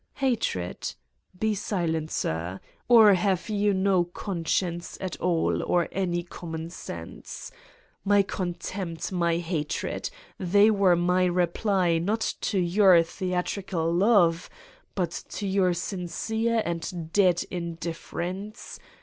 [0.15, 0.95] "Hatred!
[1.39, 2.59] Be silent, sir.
[2.87, 7.51] Or have you no con science at all or any common sense?
[8.03, 9.11] My con tempt!
[9.11, 10.09] My hatred!
[10.39, 14.55] They were my reply, not to your theatrical lov e,
[14.95, 18.79] but to your sincere and dead indifference.